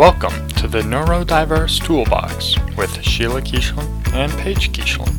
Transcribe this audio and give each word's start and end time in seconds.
Welcome 0.00 0.48
to 0.52 0.66
the 0.66 0.80
Neurodiverse 0.80 1.84
Toolbox 1.84 2.56
with 2.74 3.02
Sheila 3.02 3.42
Keeshlin 3.42 3.86
and 4.14 4.32
Paige 4.38 4.72
Keeshlin. 4.72 5.12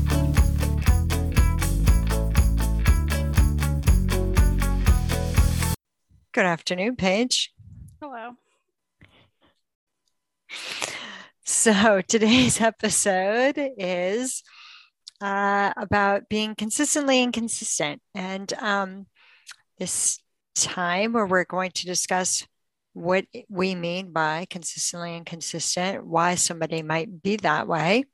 Good 6.32 6.46
afternoon, 6.46 6.96
Paige. 6.96 7.54
Hello. 8.02 8.32
So 11.46 12.02
today's 12.08 12.60
episode 12.60 13.60
is 13.78 14.42
uh, 15.22 15.74
about 15.78 16.28
being 16.28 16.56
consistently 16.56 17.22
inconsistent, 17.22 18.02
and 18.16 18.52
um, 18.54 19.06
this 19.78 20.18
time 20.56 21.14
where 21.14 21.28
we're 21.28 21.46
going 21.46 21.70
to 21.70 21.86
discuss 21.86 22.48
what 22.94 23.26
we 23.50 23.76
mean 23.76 24.12
by 24.12 24.46
consistently 24.50 25.16
inconsistent, 25.16 26.06
why 26.06 26.36
somebody 26.36 26.82
might 26.82 27.22
be 27.22 27.38
that 27.38 27.68
way, 27.68 28.06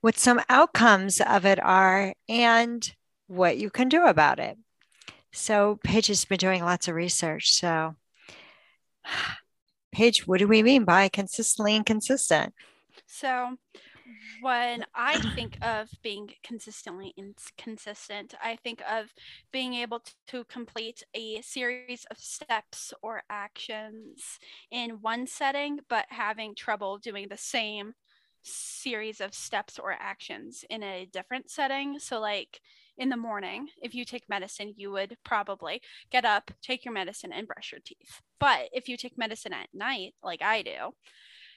what 0.00 0.18
some 0.18 0.40
outcomes 0.48 1.20
of 1.20 1.44
it 1.44 1.62
are, 1.62 2.14
and 2.28 2.94
what 3.26 3.58
you 3.58 3.70
can 3.70 3.88
do 3.88 4.06
about 4.06 4.38
it. 4.38 4.58
So, 5.32 5.78
Paige 5.84 6.08
has 6.08 6.24
been 6.24 6.38
doing 6.38 6.64
lots 6.64 6.88
of 6.88 6.94
research. 6.94 7.52
So, 7.52 7.94
Paige, 9.92 10.26
what 10.26 10.38
do 10.38 10.48
we 10.48 10.62
mean 10.62 10.84
by 10.84 11.08
consistently 11.08 11.76
inconsistent? 11.76 12.54
So, 13.06 13.56
when 14.40 14.84
I 14.94 15.18
think 15.34 15.56
of 15.62 15.88
being 16.02 16.30
consistently 16.42 17.14
inconsistent, 17.16 18.34
I 18.42 18.56
think 18.56 18.82
of 18.90 19.12
being 19.52 19.74
able 19.74 20.02
to 20.28 20.44
complete 20.44 21.02
a 21.14 21.40
series 21.42 22.06
of 22.10 22.18
steps 22.18 22.92
or 23.02 23.22
actions 23.30 24.38
in 24.70 25.00
one 25.00 25.26
setting, 25.26 25.80
but 25.88 26.06
having 26.08 26.54
trouble 26.54 26.98
doing 26.98 27.28
the 27.28 27.36
same 27.36 27.94
series 28.42 29.20
of 29.20 29.34
steps 29.34 29.78
or 29.78 29.92
actions 29.98 30.64
in 30.70 30.82
a 30.82 31.06
different 31.12 31.50
setting. 31.50 31.98
So, 31.98 32.20
like 32.20 32.60
in 32.96 33.08
the 33.08 33.16
morning, 33.16 33.68
if 33.82 33.94
you 33.94 34.04
take 34.04 34.28
medicine, 34.28 34.74
you 34.76 34.90
would 34.92 35.16
probably 35.24 35.80
get 36.10 36.24
up, 36.24 36.50
take 36.62 36.84
your 36.84 36.94
medicine, 36.94 37.32
and 37.32 37.46
brush 37.46 37.72
your 37.72 37.80
teeth. 37.84 38.20
But 38.38 38.68
if 38.72 38.88
you 38.88 38.96
take 38.96 39.18
medicine 39.18 39.52
at 39.52 39.68
night, 39.72 40.14
like 40.22 40.42
I 40.42 40.62
do, 40.62 40.94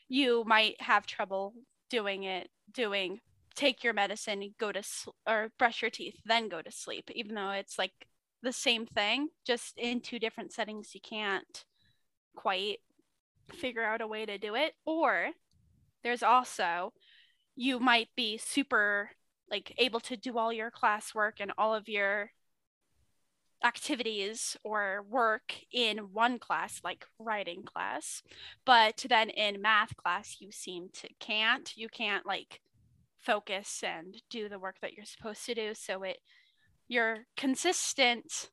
you 0.10 0.44
might 0.46 0.82
have 0.82 1.06
trouble 1.06 1.54
doing 1.94 2.24
it 2.24 2.50
doing 2.74 3.20
take 3.56 3.84
your 3.84 3.94
medicine 3.94 4.54
go 4.60 4.72
to 4.72 4.82
sl- 4.82 5.12
or 5.28 5.52
brush 5.60 5.82
your 5.84 5.92
teeth 5.92 6.16
then 6.26 6.50
go 6.50 6.62
to 6.62 6.72
sleep 6.72 7.10
even 7.14 7.36
though 7.36 7.52
it's 7.52 7.78
like 7.78 7.94
the 8.42 8.52
same 8.52 8.86
thing 8.86 9.30
just 9.46 9.78
in 9.78 10.02
two 10.02 10.20
different 10.20 10.52
settings 10.52 10.96
you 10.96 11.02
can't 11.02 11.66
quite 12.36 12.80
figure 13.52 13.84
out 13.84 14.02
a 14.02 14.08
way 14.08 14.26
to 14.26 14.38
do 14.38 14.56
it. 14.56 14.74
Or 14.86 15.30
there's 16.04 16.24
also 16.24 16.94
you 17.56 17.80
might 17.80 18.10
be 18.16 18.38
super 18.38 19.12
like 19.50 19.74
able 19.78 20.00
to 20.00 20.18
do 20.18 20.38
all 20.38 20.52
your 20.52 20.72
classwork 20.72 21.34
and 21.40 21.52
all 21.58 21.74
of 21.74 21.88
your 21.88 22.32
activities 23.64 24.58
or 24.64 25.06
work 25.10 25.56
in 25.72 25.98
one 25.98 26.38
class 26.38 26.82
like 26.84 27.06
writing 27.20 27.64
class 27.64 28.22
but 28.66 29.06
then 29.08 29.30
in 29.30 29.62
math 29.62 29.96
class 29.96 30.38
you 30.40 30.52
seem 30.52 30.90
to 30.94 31.08
can't 31.20 31.76
you 31.76 31.88
can't 31.88 32.26
like 32.26 32.60
focus 33.20 33.82
and 33.84 34.22
do 34.30 34.50
the 34.50 34.60
work 34.60 34.76
that 34.82 34.94
you're 34.94 35.06
supposed 35.06 35.46
to 35.46 35.56
do 35.56 35.74
so 35.74 36.04
it 36.04 36.18
you're 36.88 37.26
consistently 37.38 38.50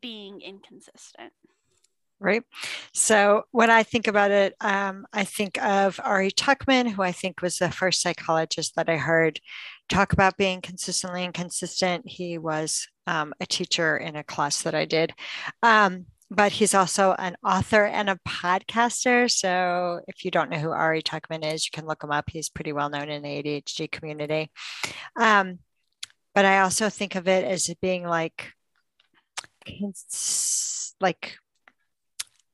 being 0.00 0.40
inconsistent 0.40 1.32
right? 2.20 2.42
So 2.92 3.44
when 3.50 3.70
I 3.70 3.82
think 3.82 4.06
about 4.06 4.30
it, 4.30 4.54
um, 4.60 5.06
I 5.12 5.24
think 5.24 5.60
of 5.62 5.98
Ari 6.04 6.30
Tuckman, 6.32 6.90
who 6.90 7.02
I 7.02 7.12
think 7.12 7.40
was 7.40 7.56
the 7.56 7.70
first 7.70 8.02
psychologist 8.02 8.76
that 8.76 8.88
I 8.88 8.98
heard 8.98 9.40
talk 9.88 10.12
about 10.12 10.36
being 10.36 10.60
consistently 10.60 11.24
inconsistent. 11.24 12.06
He 12.06 12.38
was 12.38 12.86
um, 13.10 13.34
a 13.40 13.46
teacher 13.46 13.96
in 13.96 14.14
a 14.14 14.22
class 14.22 14.62
that 14.62 14.74
I 14.74 14.84
did. 14.84 15.12
Um, 15.64 16.06
but 16.30 16.52
he's 16.52 16.74
also 16.74 17.16
an 17.18 17.34
author 17.44 17.84
and 17.84 18.08
a 18.08 18.20
podcaster. 18.26 19.28
So 19.28 20.00
if 20.06 20.24
you 20.24 20.30
don't 20.30 20.48
know 20.48 20.58
who 20.58 20.70
Ari 20.70 21.02
Tuckman 21.02 21.44
is, 21.52 21.66
you 21.66 21.72
can 21.72 21.86
look 21.86 22.04
him 22.04 22.12
up. 22.12 22.30
He's 22.30 22.48
pretty 22.48 22.72
well 22.72 22.88
known 22.88 23.10
in 23.10 23.22
the 23.22 23.28
ADHD 23.28 23.90
community. 23.90 24.52
Um, 25.16 25.58
but 26.36 26.44
I 26.44 26.60
also 26.60 26.88
think 26.88 27.16
of 27.16 27.26
it 27.26 27.44
as 27.44 27.68
being 27.82 28.06
like, 28.06 28.52
like 31.00 31.34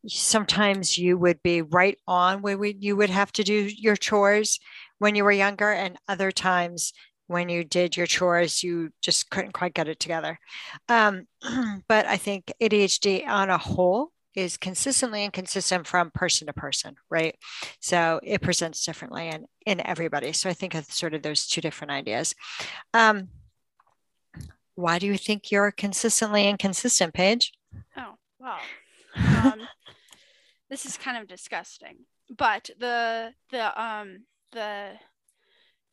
sometimes 0.07 0.97
you 0.97 1.19
would 1.19 1.43
be 1.43 1.61
right 1.61 1.99
on 2.09 2.41
where 2.41 2.57
we, 2.57 2.79
you 2.81 2.97
would 2.97 3.11
have 3.11 3.31
to 3.33 3.45
do 3.45 3.69
your 3.77 3.97
chores 3.97 4.59
when 4.99 5.15
you 5.15 5.25
were 5.25 5.33
younger, 5.33 5.71
and 5.71 5.99
other 6.09 6.33
times 6.33 6.95
when 7.27 7.49
you 7.49 7.65
did 7.65 7.97
your 7.97 8.07
chores, 8.07 8.63
you 8.63 8.91
just 9.03 9.31
couldn't 9.31 9.53
quite 9.53 9.75
get 9.75 9.89
it 9.89 9.99
together. 10.01 10.39
Um, 10.89 11.27
but 11.89 12.07
I 12.07 12.17
think 12.17 12.53
ADHD 12.61 13.27
on 13.27 13.51
a 13.51 13.59
whole 13.59 14.13
is 14.35 14.57
consistently 14.59 15.25
inconsistent 15.25 15.87
from 15.87 16.11
person 16.11 16.47
to 16.47 16.53
person, 16.53 16.95
right? 17.11 17.35
So 17.81 18.21
it 18.23 18.43
presents 18.43 18.85
differently 18.85 19.29
in, 19.29 19.47
in 19.65 19.85
everybody. 19.85 20.33
So 20.35 20.51
I 20.51 20.53
think 20.53 20.75
of 20.75 20.85
sort 20.85 21.15
of 21.15 21.23
those 21.23 21.47
two 21.47 21.63
different 21.63 21.91
ideas. 21.91 22.35
Um, 22.93 23.29
why 24.75 24.99
do 24.99 25.07
you 25.07 25.17
think 25.17 25.51
you're 25.51 25.71
consistently 25.71 26.47
inconsistent, 26.47 27.15
Paige? 27.15 27.53
Oh, 27.97 28.15
well, 28.39 28.61
um, 29.17 29.63
this 30.71 30.85
is 30.85 30.99
kind 30.99 31.17
of 31.17 31.27
disgusting. 31.27 31.97
But 32.37 32.71
the 32.79 33.33
the 33.51 33.83
um 33.83 34.25
the 34.53 34.93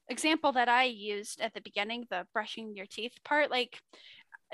example 0.09 0.51
that 0.53 0.69
I 0.69 0.83
used 0.85 1.41
at 1.41 1.53
the 1.53 1.61
beginning, 1.61 2.05
the 2.09 2.25
brushing 2.33 2.75
your 2.75 2.85
teeth 2.85 3.13
part, 3.23 3.51
like 3.51 3.79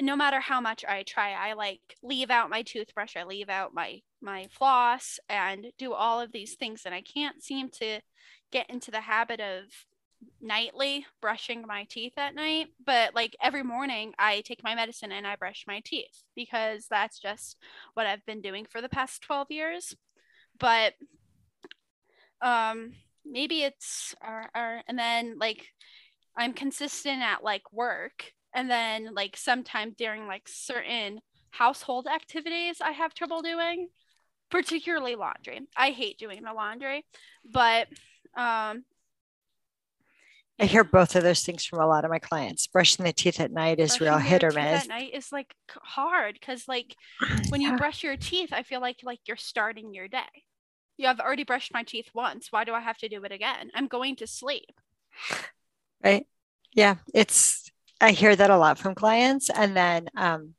no 0.02 0.16
matter 0.16 0.40
how 0.40 0.62
much 0.62 0.86
I 0.86 1.04
try, 1.04 1.34
I 1.34 1.54
like 1.54 1.82
leave 2.04 2.30
out 2.30 2.50
my 2.50 2.62
toothbrush, 2.62 3.16
I 3.16 3.24
leave 3.24 3.50
out 3.50 3.74
my 3.74 4.02
my 4.22 4.48
floss 4.52 5.20
and 5.30 5.68
do 5.78 5.94
all 5.94 6.20
of 6.20 6.32
these 6.32 6.56
things 6.56 6.84
and 6.86 6.94
I 6.94 7.02
can't 7.02 7.42
seem 7.42 7.70
to 7.80 8.00
get 8.52 8.70
into 8.70 8.92
the 8.92 9.02
habit 9.02 9.40
of 9.40 9.64
nightly 10.42 11.06
brushing 11.22 11.66
my 11.66 11.86
teeth 11.90 12.14
at 12.18 12.36
night, 12.36 12.68
but 12.86 13.16
like 13.16 13.36
every 13.42 13.64
morning 13.64 14.14
I 14.18 14.42
take 14.42 14.64
my 14.64 14.76
medicine 14.76 15.12
and 15.12 15.26
I 15.26 15.36
brush 15.36 15.66
my 15.68 15.82
teeth 15.86 16.24
because 16.36 16.88
that's 16.90 17.20
just 17.20 17.58
what 17.94 18.06
I've 18.06 18.26
been 18.26 18.42
doing 18.42 18.66
for 18.70 18.82
the 18.82 18.90
past 18.90 19.22
12 19.22 19.48
years. 19.50 19.96
But 20.60 20.94
um 22.42 22.94
maybe 23.30 23.64
it's 23.64 24.16
our, 24.22 24.50
and 24.88 24.98
then 24.98 25.38
like 25.40 25.68
I'm 26.38 26.54
consistent 26.54 27.22
at 27.22 27.44
like 27.44 27.72
work 27.74 28.34
and 28.54 28.70
then 28.70 29.14
like 29.14 29.38
sometime 29.38 29.94
during 29.98 30.28
like 30.28 30.48
certain 30.48 31.22
household 31.52 32.08
activities 32.08 32.78
I 32.82 32.92
have 32.92 33.14
trouble 33.14 33.42
doing 33.42 33.90
particularly 34.50 35.16
laundry. 35.16 35.62
I 35.76 35.92
hate 35.92 36.18
doing 36.18 36.44
the 36.44 36.54
laundry, 36.54 37.06
but 37.52 37.88
um 38.36 38.84
I 40.62 40.66
hear 40.66 40.84
both 40.84 41.16
of 41.16 41.24
those 41.24 41.44
things 41.44 41.64
from 41.64 41.80
a 41.80 41.88
lot 41.88 42.04
of 42.04 42.12
my 42.12 42.20
clients. 42.20 42.68
Brushing 42.68 43.06
the 43.06 43.14
teeth 43.14 43.40
at 43.40 43.52
night 43.52 43.80
is 43.80 44.02
real 44.02 44.18
hit 44.18 44.44
or 44.44 44.52
miss. 44.52 44.84
At 44.84 44.88
night 44.90 45.12
is 45.14 45.32
like 45.32 45.54
hard 45.70 46.38
because 46.38 46.68
like 46.68 46.96
when 47.50 47.62
you 47.62 47.78
brush 47.78 48.04
your 48.04 48.18
teeth, 48.18 48.50
I 48.52 48.64
feel 48.64 48.82
like 48.82 48.98
like 49.04 49.20
you're 49.26 49.38
starting 49.38 49.94
your 49.94 50.10
day. 50.10 50.44
You 51.00 51.08
have 51.08 51.22
already 51.22 51.46
brushed 51.46 51.74
my 51.74 51.84
teeth 51.84 52.10
once. 52.14 52.52
Why 52.52 52.66
do 52.66 52.74
I 52.74 52.82
have 52.82 52.98
to 52.98 53.08
do 53.08 53.24
it 53.24 53.32
again? 53.32 53.72
I'm 53.74 53.88
going 53.88 54.18
to 54.18 54.28
sleep. 54.28 54.74
Right. 56.04 56.28
Yeah. 56.74 56.96
It's 57.14 57.72
I 58.02 58.12
hear 58.12 58.36
that 58.36 58.50
a 58.50 58.58
lot 58.58 58.78
from 58.78 58.96
clients. 58.96 59.50
And 59.50 59.78
then 59.78 60.10
um 60.18 60.56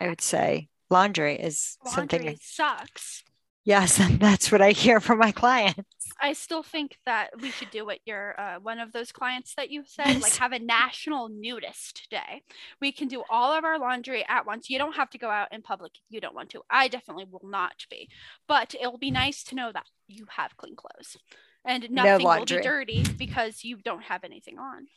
I 0.00 0.08
would 0.08 0.22
say 0.22 0.70
laundry 0.88 1.34
is 1.38 1.76
laundry 1.84 2.18
something 2.18 2.38
sucks. 2.40 3.22
Yes, 3.70 4.00
and 4.00 4.18
that's 4.18 4.50
what 4.50 4.60
I 4.60 4.72
hear 4.72 4.98
from 4.98 5.20
my 5.20 5.30
clients. 5.30 5.80
I 6.20 6.32
still 6.32 6.64
think 6.64 6.98
that 7.06 7.30
we 7.40 7.52
should 7.52 7.70
do 7.70 7.86
what 7.86 8.00
you're 8.04 8.34
uh, 8.36 8.58
one 8.58 8.80
of 8.80 8.90
those 8.90 9.12
clients 9.12 9.54
that 9.54 9.70
you 9.70 9.84
said, 9.86 10.20
like 10.20 10.34
have 10.38 10.50
a 10.50 10.58
national 10.58 11.28
nudist 11.28 12.08
day. 12.10 12.42
We 12.80 12.90
can 12.90 13.06
do 13.06 13.22
all 13.30 13.52
of 13.52 13.62
our 13.62 13.78
laundry 13.78 14.24
at 14.28 14.44
once. 14.44 14.70
You 14.70 14.78
don't 14.78 14.96
have 14.96 15.08
to 15.10 15.18
go 15.18 15.30
out 15.30 15.52
in 15.52 15.62
public 15.62 15.92
if 15.94 16.02
you 16.10 16.20
don't 16.20 16.34
want 16.34 16.50
to. 16.50 16.62
I 16.68 16.88
definitely 16.88 17.26
will 17.30 17.48
not 17.48 17.86
be, 17.88 18.08
but 18.48 18.74
it'll 18.74 18.98
be 18.98 19.12
nice 19.12 19.44
to 19.44 19.54
know 19.54 19.70
that 19.70 19.86
you 20.08 20.26
have 20.30 20.56
clean 20.56 20.74
clothes 20.74 21.16
and 21.64 21.88
nothing 21.92 22.26
no 22.26 22.38
will 22.40 22.46
be 22.46 22.60
dirty 22.60 23.04
because 23.18 23.62
you 23.62 23.76
don't 23.76 24.02
have 24.02 24.24
anything 24.24 24.58
on. 24.58 24.88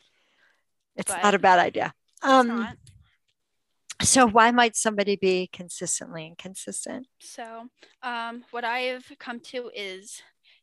It's 0.96 1.12
but 1.12 1.22
not 1.22 1.36
a 1.36 1.40
bad 1.40 1.60
idea. 1.60 1.94
Um, 2.24 2.70
so 4.04 4.28
why 4.28 4.52
might 4.52 4.76
somebody 4.76 5.16
be 5.16 5.50
consistently 5.52 6.28
inconsistent? 6.28 7.08
So 7.20 7.68
um, 8.02 8.44
what 8.52 8.64
I've 8.64 9.12
come 9.20 9.40
to 9.42 9.72
is 9.74 10.22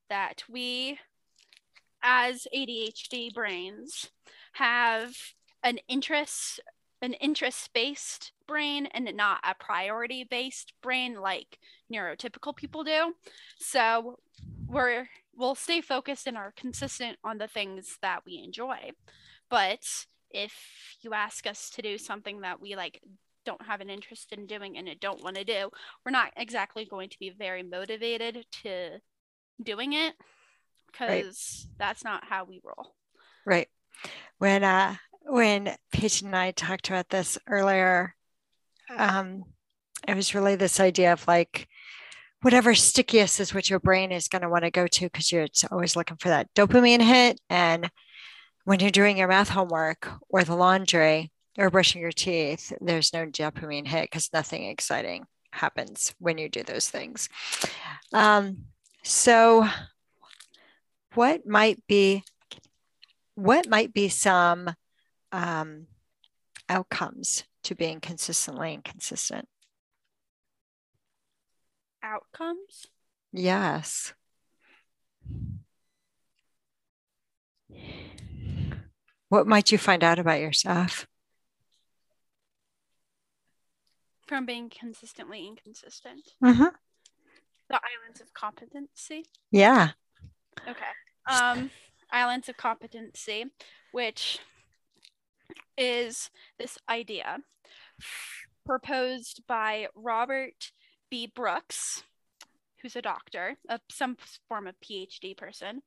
that 0.09 0.43
we, 0.49 0.99
as 2.03 2.47
ADHD 2.55 3.33
brains, 3.33 4.11
have 4.53 5.15
an 5.63 5.79
interest 5.89 6.61
an 7.03 7.15
interest 7.15 7.71
based 7.73 8.33
brain 8.47 8.87
and 8.87 9.11
not 9.17 9.41
a 9.43 9.55
priority 9.55 10.23
based 10.23 10.75
brain 10.83 11.19
like 11.19 11.59
neurotypical 11.91 12.55
people 12.55 12.85
do. 12.85 13.15
So 13.59 14.19
we're 14.67 15.09
we'll 15.35 15.55
stay 15.55 15.81
focused 15.81 16.27
and 16.27 16.37
are 16.37 16.53
consistent 16.57 17.17
on 17.25 17.39
the 17.39 17.49
things 17.49 17.97
that 18.03 18.21
we 18.27 18.43
enjoy. 18.45 18.91
But 19.49 19.81
if 20.31 20.53
you 21.01 21.15
ask 21.15 21.47
us 21.47 21.71
to 21.71 21.83
do 21.83 21.97
something 21.97 22.43
that 22.43 22.61
we 22.61 22.77
like 22.77 23.01
don't 23.45 23.65
have 23.67 23.81
an 23.81 23.91
interest 23.91 24.33
in 24.33 24.47
doing 24.47 24.77
and 24.77 24.89
it 24.89 25.01
don't 25.01 25.23
want 25.23 25.37
to 25.37 25.45
do, 25.45 25.71
we're 26.05 26.13
not 26.13 26.33
exactly 26.37 26.85
going 26.85 27.09
to 27.09 27.19
be 27.19 27.31
very 27.31 27.63
motivated 27.63 28.45
to 28.63 28.99
doing 29.63 29.93
it 29.93 30.15
because 30.91 31.67
right. 31.67 31.79
that's 31.79 32.05
not 32.05 32.25
how 32.25 32.45
we 32.45 32.61
roll. 32.65 32.95
Right. 33.47 33.69
When 34.39 34.65
uh 34.65 34.97
when 35.23 35.75
Paige 35.93 36.23
and 36.23 36.35
I 36.35 36.51
talked 36.53 36.89
about 36.89 37.09
this 37.11 37.39
earlier, 37.47 38.15
um, 38.97 39.45
it 40.09 40.17
was 40.17 40.35
really 40.35 40.57
this 40.57 40.81
idea 40.81 41.13
of 41.13 41.27
like 41.29 41.69
whatever 42.43 42.75
stickiest 42.75 43.39
is 43.39 43.55
what 43.55 43.69
your 43.69 43.81
brain 43.81 44.13
is 44.13 44.29
going 44.29 44.43
to 44.43 44.49
want 44.49 44.65
to 44.65 44.71
go 44.71 44.87
to 44.87 45.05
because 45.05 45.31
you're 45.31 45.47
always 45.71 45.95
looking 45.95 46.17
for 46.17 46.29
that 46.29 46.53
dopamine 46.55 47.03
hit. 47.03 47.39
And 47.51 47.91
when 48.65 48.81
you're 48.81 48.91
doing 48.91 49.19
your 49.19 49.29
math 49.29 49.51
homework 49.51 50.09
or 50.29 50.43
the 50.43 50.57
laundry 50.57 51.31
or 51.59 51.71
brushing 51.71 52.01
your 52.01 52.13
teeth, 52.13 52.73
there's 52.81 53.13
no 53.13 53.27
dopamine 53.27 53.87
hit 53.87 54.05
because 54.05 54.31
nothing 54.33 54.65
exciting 54.65 55.27
happens 55.53 56.15
when 56.19 56.39
you 56.39 56.49
do 56.49 56.63
those 56.63 56.89
things. 56.89 57.29
Um, 58.13 58.67
so, 59.03 59.67
what 61.15 61.47
might 61.47 61.85
be 61.87 62.23
what 63.35 63.69
might 63.69 63.95
be 63.95 64.09
some 64.09 64.75
um, 65.33 65.87
outcomes 66.69 67.45
to 67.65 67.75
being 67.75 68.01
consistently 68.01 68.75
inconsistent? 68.75 69.49
Outcomes? 72.03 72.87
Yes. 73.33 74.13
What 79.29 79.47
might 79.47 79.71
you 79.71 79.79
find 79.79 80.03
out 80.03 80.19
about 80.19 80.41
yourself? 80.41 81.07
From 84.31 84.47
being 84.47 84.71
consistently 84.71 85.45
inconsistent. 85.45 86.21
Mm-hmm. 86.41 86.63
The 87.69 87.75
islands 87.75 88.21
of 88.21 88.33
competency. 88.33 89.25
Yeah. 89.51 89.91
Okay. 90.69 90.85
Um, 91.29 91.69
islands 92.13 92.49
of 92.49 92.57
competency, 92.57 93.47
which 93.91 94.39
is 95.77 96.31
this 96.61 96.79
idea 96.89 97.39
proposed 98.65 99.43
by 99.49 99.89
Robert 99.97 100.71
B. 101.11 101.33
Brooks, 101.35 102.05
who's 102.83 102.95
a 102.95 103.03
doctor, 103.03 103.57
a, 103.69 103.81
some 103.91 104.17
form 104.47 104.69
of 104.69 104.77
PhD 104.79 105.37
person. 105.37 105.83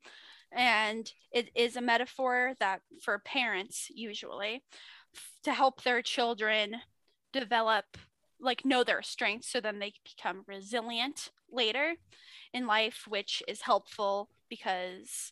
And 0.52 1.10
it 1.32 1.50
is 1.56 1.78
a 1.78 1.82
metaphor 1.82 2.56
that 2.60 2.82
for 3.02 3.20
parents, 3.20 3.88
usually, 3.90 4.66
to 5.44 5.54
help 5.54 5.84
their 5.84 6.02
children 6.02 6.76
develop, 7.32 7.86
like, 8.44 8.66
know 8.66 8.84
their 8.84 9.02
strengths 9.02 9.50
so 9.50 9.60
then 9.60 9.80
they 9.80 9.94
become 10.04 10.44
resilient 10.48 11.32
later 11.52 11.96
in 12.54 12.68
life, 12.68 13.06
which 13.08 13.42
is 13.48 13.62
helpful 13.62 14.30
because 14.50 15.32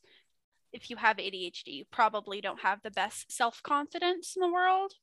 if 0.74 0.90
you 0.90 0.96
have 0.98 1.18
ADHD, 1.18 1.68
you 1.68 1.86
probably 1.92 2.42
don't 2.42 2.62
have 2.62 2.82
the 2.82 2.92
best 2.92 3.32
self 3.32 3.62
confidence 3.62 4.36
in 4.36 4.42
the 4.42 4.52
world. 4.52 4.94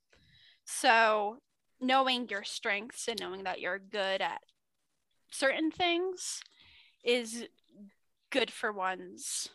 So, 0.64 1.38
knowing 1.80 2.28
your 2.28 2.44
strengths 2.44 3.06
and 3.08 3.20
knowing 3.20 3.44
that 3.44 3.60
you're 3.60 3.78
good 3.78 4.20
at 4.20 4.40
certain 5.30 5.70
things 5.70 6.40
is 7.04 7.46
good 8.30 8.50
for 8.50 8.72
one's 8.72 9.48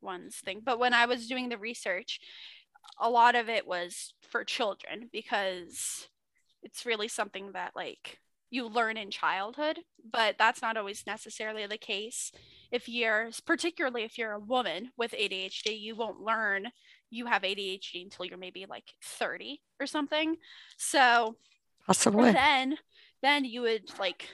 one's 0.00 0.36
thing. 0.36 0.60
But 0.62 0.78
when 0.78 0.94
I 0.94 1.06
was 1.06 1.28
doing 1.28 1.48
the 1.48 1.58
research, 1.58 2.20
a 2.98 3.10
lot 3.10 3.34
of 3.34 3.48
it 3.48 3.66
was 3.66 4.12
for 4.22 4.44
children 4.44 5.08
because 5.12 6.08
it's 6.64 6.86
really 6.86 7.08
something 7.08 7.52
that 7.52 7.72
like 7.76 8.18
you 8.50 8.66
learn 8.66 8.96
in 8.96 9.10
childhood, 9.10 9.80
but 10.10 10.36
that's 10.38 10.62
not 10.62 10.76
always 10.76 11.04
necessarily 11.06 11.66
the 11.66 11.78
case 11.78 12.32
if 12.74 12.88
you're 12.88 13.30
particularly 13.46 14.02
if 14.02 14.18
you're 14.18 14.32
a 14.32 14.40
woman 14.40 14.90
with 14.96 15.12
ADHD, 15.12 15.78
you 15.78 15.94
won't 15.94 16.20
learn 16.20 16.68
you 17.10 17.26
have 17.26 17.42
ADHD 17.42 18.02
until 18.02 18.24
you're 18.24 18.36
maybe 18.38 18.66
like 18.68 18.94
30 19.00 19.60
or 19.78 19.86
something. 19.86 20.36
So 20.76 21.36
possibly 21.86 22.32
then 22.32 22.76
then 23.22 23.44
you 23.44 23.62
would 23.62 23.96
like 23.98 24.28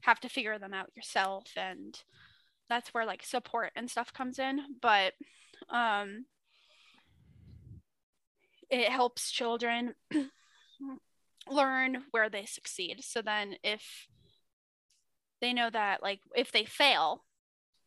have 0.00 0.18
to 0.20 0.28
figure 0.28 0.58
them 0.58 0.74
out 0.74 0.90
yourself 0.96 1.46
and 1.56 2.00
that's 2.68 2.92
where 2.92 3.06
like 3.06 3.22
support 3.22 3.70
and 3.76 3.88
stuff 3.88 4.12
comes 4.12 4.40
in. 4.40 4.60
But 4.82 5.12
um 5.70 6.24
it 8.70 8.88
helps 8.88 9.30
children 9.30 9.94
learn 11.50 12.04
where 12.10 12.28
they 12.28 12.44
succeed. 12.44 13.02
So 13.02 13.22
then 13.22 13.56
if 13.62 14.08
they 15.40 15.52
know 15.52 15.70
that 15.70 16.02
like 16.02 16.20
if 16.34 16.52
they 16.52 16.64
fail 16.64 17.24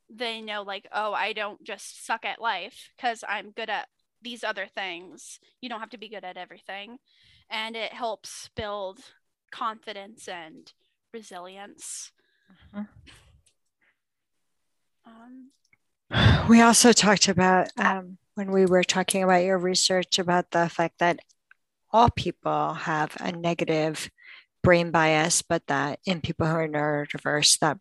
they 0.09 0.41
know 0.41 0.61
like 0.61 0.87
oh 0.93 1.13
i 1.13 1.33
don't 1.33 1.63
just 1.63 2.05
suck 2.05 2.25
at 2.25 2.41
life 2.41 2.89
because 2.95 3.23
i'm 3.27 3.51
good 3.51 3.69
at 3.69 3.87
these 4.21 4.43
other 4.43 4.67
things 4.67 5.39
you 5.61 5.69
don't 5.69 5.79
have 5.79 5.89
to 5.89 5.97
be 5.97 6.09
good 6.09 6.23
at 6.23 6.37
everything 6.37 6.97
and 7.49 7.75
it 7.75 7.93
helps 7.93 8.49
build 8.55 8.99
confidence 9.51 10.27
and 10.27 10.73
resilience 11.13 12.11
uh-huh. 12.73 12.83
um, 15.05 15.49
we 16.49 16.61
also 16.61 16.91
talked 16.91 17.27
about 17.27 17.69
um, 17.77 18.17
when 18.35 18.51
we 18.51 18.65
were 18.65 18.83
talking 18.83 19.23
about 19.23 19.43
your 19.43 19.57
research 19.57 20.19
about 20.19 20.51
the 20.51 20.69
fact 20.69 20.99
that 20.99 21.19
all 21.93 22.09
people 22.09 22.73
have 22.73 23.15
a 23.19 23.31
negative 23.31 24.09
brain 24.63 24.91
bias 24.91 25.41
but 25.41 25.65
that 25.67 25.99
in 26.05 26.21
people 26.21 26.45
who 26.45 26.53
are 26.53 26.67
neurodiverse 26.67 27.57
that 27.59 27.77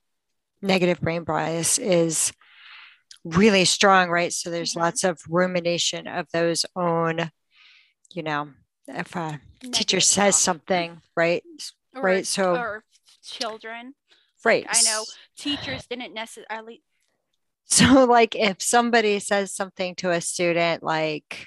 negative 0.63 1.01
brain 1.01 1.25
bias 1.25 1.79
is 1.79 2.33
really 3.25 3.65
strong, 3.65 4.09
right? 4.09 4.33
So 4.33 4.51
there's 4.51 4.73
mm-hmm. 4.73 4.81
lots 4.81 5.05
of 5.05 5.21
rumination 5.29 6.07
of 6.07 6.27
those 6.33 6.65
own, 6.77 7.31
you 8.13 8.23
know, 8.23 8.51
if 8.89 9.15
a 9.15 9.41
negative 9.63 9.73
teacher 9.73 10.01
says 10.01 10.35
thought. 10.35 10.41
something, 10.41 11.01
right? 11.17 11.43
Or, 11.95 12.03
right. 12.03 12.27
So, 12.27 12.57
or 12.57 12.85
children. 13.23 13.95
Right. 14.45 14.67
Like 14.67 14.77
I 14.77 14.83
know 14.83 15.05
teachers 15.37 15.87
didn't 15.89 16.15
necessarily. 16.15 16.83
So, 17.73 18.05
like, 18.05 18.35
if 18.35 18.61
somebody 18.61 19.21
says 19.21 19.55
something 19.55 19.95
to 19.97 20.11
a 20.11 20.21
student, 20.21 20.83
like, 20.83 21.47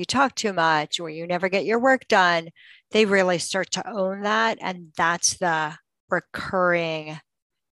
you 0.00 0.04
talk 0.04 0.34
too 0.34 0.52
much 0.52 0.98
or 0.98 1.08
you 1.08 1.26
never 1.26 1.48
get 1.48 1.64
your 1.64 1.78
work 1.78 2.08
done, 2.08 2.48
they 2.90 3.04
really 3.04 3.38
start 3.38 3.70
to 3.72 3.88
own 3.88 4.22
that. 4.22 4.58
And 4.60 4.88
that's 4.96 5.34
the 5.34 5.76
recurring 6.08 7.20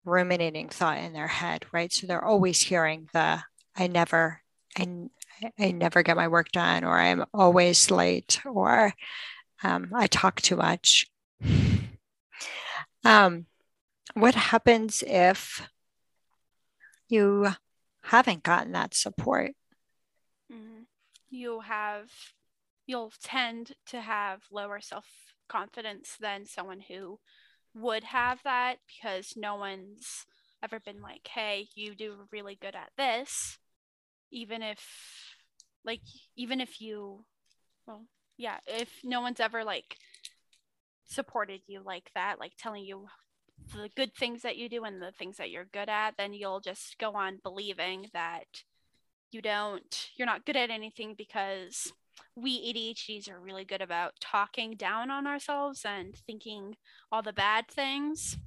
ruminating 0.04 0.68
thought 0.68 0.98
in 0.98 1.12
their 1.12 1.28
head, 1.28 1.66
right? 1.72 1.92
So 1.92 2.06
they're 2.06 2.24
always 2.24 2.62
hearing 2.62 3.08
the 3.12 3.42
I 3.76 3.86
never, 3.86 4.40
I, 4.76 4.88
I 5.58 5.72
never 5.72 6.02
get 6.02 6.16
my 6.16 6.28
work 6.28 6.50
done, 6.52 6.84
or 6.84 6.98
I'm 6.98 7.24
always 7.34 7.90
late, 7.90 8.40
or 8.44 8.92
um, 9.62 9.90
I 9.94 10.06
talk 10.06 10.40
too 10.40 10.56
much. 10.56 11.06
Um, 13.06 13.44
what 14.14 14.34
happens 14.34 15.04
if 15.06 15.68
you 17.06 17.48
haven't 18.02 18.42
gotten 18.42 18.72
that 18.72 18.94
support? 18.94 19.52
You 21.34 21.60
have, 21.60 22.10
you'll 22.86 23.12
tend 23.20 23.72
to 23.86 24.00
have 24.00 24.42
lower 24.52 24.80
self 24.80 25.06
confidence 25.48 26.16
than 26.20 26.46
someone 26.46 26.80
who 26.88 27.18
would 27.74 28.04
have 28.04 28.40
that 28.44 28.76
because 28.86 29.34
no 29.36 29.56
one's 29.56 30.26
ever 30.62 30.78
been 30.78 31.02
like, 31.02 31.26
hey, 31.26 31.66
you 31.74 31.96
do 31.96 32.28
really 32.30 32.56
good 32.60 32.76
at 32.76 32.92
this. 32.96 33.58
Even 34.30 34.62
if, 34.62 34.78
like, 35.84 36.02
even 36.36 36.60
if 36.60 36.80
you, 36.80 37.24
well, 37.84 38.04
yeah, 38.36 38.58
if 38.68 38.90
no 39.02 39.20
one's 39.20 39.40
ever 39.40 39.64
like 39.64 39.96
supported 41.04 41.62
you 41.66 41.82
like 41.84 42.12
that, 42.14 42.38
like 42.38 42.52
telling 42.56 42.84
you 42.84 43.06
the 43.72 43.90
good 43.96 44.14
things 44.14 44.42
that 44.42 44.56
you 44.56 44.68
do 44.68 44.84
and 44.84 45.02
the 45.02 45.10
things 45.18 45.38
that 45.38 45.50
you're 45.50 45.64
good 45.64 45.88
at, 45.88 46.16
then 46.16 46.32
you'll 46.32 46.60
just 46.60 46.96
go 47.00 47.14
on 47.14 47.40
believing 47.42 48.06
that 48.12 48.46
you 49.34 49.42
don't, 49.42 50.10
you're 50.16 50.26
not 50.26 50.46
good 50.46 50.56
at 50.56 50.70
anything 50.70 51.14
because 51.18 51.92
we 52.36 52.72
ADHDs 52.72 53.30
are 53.30 53.40
really 53.40 53.64
good 53.64 53.82
about 53.82 54.12
talking 54.20 54.76
down 54.76 55.10
on 55.10 55.26
ourselves 55.26 55.84
and 55.84 56.16
thinking 56.26 56.76
all 57.10 57.22
the 57.22 57.32
bad 57.32 57.68
things. 57.68 58.38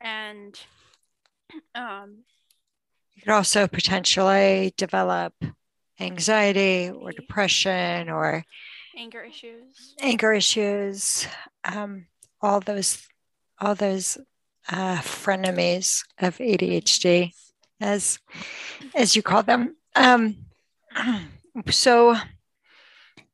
And 0.00 0.58
um, 1.74 2.18
you 3.14 3.22
could 3.22 3.32
also 3.32 3.66
potentially 3.66 4.72
develop 4.76 5.34
anxiety 6.00 6.90
or 6.90 7.12
depression 7.12 8.08
or 8.08 8.44
anger 8.96 9.22
issues. 9.22 9.94
anger 10.00 10.32
issues, 10.32 11.26
um, 11.64 12.06
all 12.40 12.60
those, 12.60 13.06
all 13.60 13.74
those 13.74 14.18
uh, 14.70 14.96
frenemies 14.98 16.02
of 16.18 16.38
ADHD, 16.38 17.32
as 17.82 18.18
as 18.94 19.16
you 19.16 19.22
call 19.22 19.42
them. 19.42 19.76
Um, 19.94 20.36
so, 21.70 22.16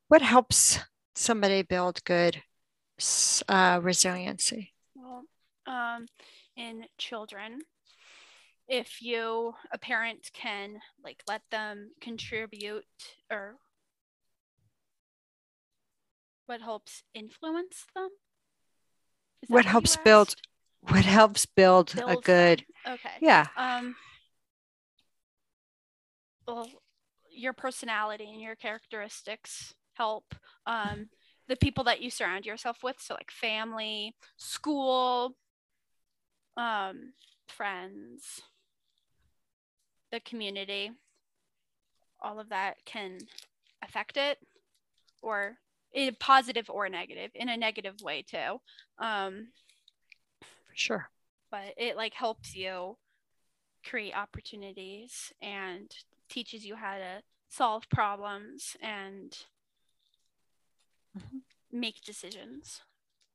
what 0.09 0.23
helps 0.23 0.78
somebody 1.14 1.62
build 1.62 2.02
good 2.05 2.43
uh, 3.49 3.81
resiliency? 3.83 4.73
Well, 4.95 5.25
um, 5.67 6.07
in 6.57 6.87
children, 6.99 7.61
if 8.69 9.00
you 9.00 9.55
a 9.73 9.78
parent 9.78 10.31
can 10.33 10.81
like 11.02 11.23
let 11.26 11.43
them 11.50 11.90
contribute 12.00 12.85
or 13.31 13.57
what 16.47 16.61
helps 16.61 17.02
influence 17.14 17.87
them 17.95 18.09
what 19.49 19.64
helps 19.64 19.97
build 19.97 20.35
what 20.81 21.05
helps 21.05 21.47
build, 21.47 21.95
build 21.95 22.11
a 22.11 22.23
good 22.23 22.64
them. 22.85 22.95
okay 22.95 23.14
yeah 23.21 23.47
um 23.57 23.95
well 26.49 26.69
your 27.31 27.52
personality 27.52 28.28
and 28.33 28.40
your 28.40 28.57
characteristics 28.57 29.75
help 29.95 30.35
um 30.67 31.09
the 31.47 31.57
people 31.57 31.85
that 31.85 32.02
you 32.02 32.11
surround 32.11 32.45
yourself 32.45 32.83
with. 32.83 32.97
So 33.00 33.14
like 33.14 33.31
family 33.31 34.14
school 34.37 35.35
um 36.57 37.12
friends 37.49 38.43
the 40.11 40.21
community 40.21 40.90
all 42.21 42.40
of 42.40 42.49
that 42.49 42.76
can 42.85 43.19
affect 43.83 44.17
it 44.17 44.38
or 45.23 45.57
in 45.93 46.17
positive 46.19 46.69
or 46.69 46.88
negative 46.88 47.31
in 47.35 47.49
a 47.49 47.57
negative 47.57 48.00
way 48.02 48.23
too. 48.23 48.61
Um 48.99 49.49
for 50.40 50.75
sure. 50.75 51.11
but 51.50 51.75
it 51.76 51.97
like 51.97 52.14
helps 52.14 52.55
you 52.55 52.97
create 53.88 54.14
opportunities 54.14 55.33
and 55.40 55.90
teaches 56.28 56.64
you 56.64 56.76
how 56.76 56.97
to 56.97 57.23
solve 57.49 57.88
problems 57.88 58.76
and 58.80 59.37
mm-hmm. 61.16 61.38
make 61.73 62.02
decisions. 62.02 62.82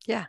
Yeah. 0.06 0.26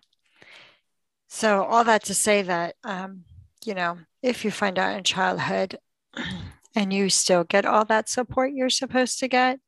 So 1.29 1.65
all 1.65 1.85
that 1.85 2.05
to 2.05 2.15
say 2.15 2.43
that 2.43 2.77
um 2.85 3.25
you 3.65 3.75
know 3.75 3.99
if 4.23 4.45
you 4.45 4.51
find 4.51 4.79
out 4.79 4.97
in 4.97 5.05
childhood 5.05 5.79
and 6.77 6.93
you 6.93 7.09
still 7.09 7.45
get 7.45 7.65
all 7.65 7.85
that 7.85 8.09
support 8.09 8.53
you're 8.53 8.71
supposed 8.71 9.19
to 9.19 9.29
get 9.29 9.59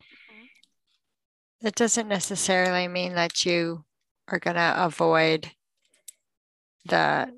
that 1.62 1.74
doesn't 1.74 2.08
necessarily 2.08 2.86
mean 2.86 3.14
that 3.14 3.44
you 3.44 3.84
are 4.28 4.38
going 4.38 4.56
to 4.56 4.74
avoid 4.84 5.50
the 6.84 7.32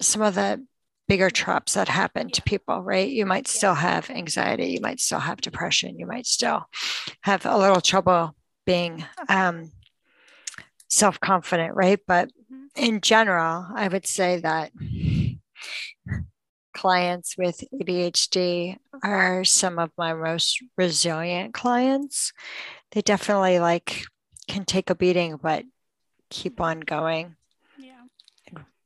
some 0.00 0.22
of 0.22 0.34
the 0.34 0.64
bigger 1.08 1.30
traps 1.30 1.74
that 1.74 1.88
happen 1.88 2.28
to 2.30 2.42
people 2.42 2.82
right 2.82 3.08
you 3.08 3.24
might 3.24 3.46
still 3.46 3.74
have 3.74 4.10
anxiety 4.10 4.66
you 4.66 4.80
might 4.80 5.00
still 5.00 5.20
have 5.20 5.40
depression 5.40 5.98
you 5.98 6.06
might 6.06 6.26
still 6.26 6.64
have 7.22 7.46
a 7.46 7.58
little 7.58 7.80
trouble 7.80 8.34
being 8.64 9.04
um, 9.28 9.70
self-confident 10.88 11.74
right 11.74 12.00
but 12.06 12.28
mm-hmm. 12.28 12.66
in 12.76 13.00
general 13.00 13.66
i 13.74 13.86
would 13.86 14.06
say 14.06 14.40
that 14.40 14.70
clients 16.76 17.36
with 17.38 17.64
ADHD 17.74 18.76
are 19.02 19.44
some 19.44 19.78
of 19.78 19.90
my 19.96 20.12
most 20.12 20.62
resilient 20.76 21.54
clients. 21.54 22.32
They 22.92 23.00
definitely 23.00 23.58
like 23.58 24.04
can 24.46 24.64
take 24.64 24.90
a 24.90 24.94
beating, 24.94 25.38
but 25.42 25.64
keep 26.30 26.60
on 26.60 26.80
going. 26.80 27.36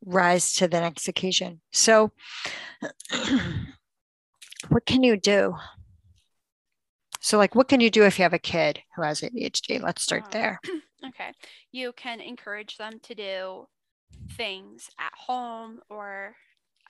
Rise 0.05 0.55
to 0.55 0.69
the 0.69 0.81
next 0.81 1.09
occasion. 1.09 1.61
So, 1.73 2.13
what 4.69 4.87
can 4.87 5.03
you 5.03 5.17
do? 5.17 5.57
So, 7.21 7.37
like, 7.37 7.55
what 7.55 7.69
can 7.69 7.81
you 7.81 7.91
do 7.91 8.05
if 8.05 8.19
you 8.19 8.23
have 8.23 8.33
a 8.33 8.39
kid 8.39 8.81
who 8.97 9.03
has 9.03 9.21
ADHD? 9.21 9.83
Let's 9.83 10.03
start 10.03 10.25
um, 10.25 10.31
there. 10.33 10.61
Okay. 11.03 11.33
You 11.73 11.95
can 11.95 12.21
encourage 12.21 12.77
them 12.77 13.01
to 13.05 13.15
do 13.15 13.69
things 14.33 14.91
at 14.99 15.13
home 15.15 15.81
or 15.89 16.37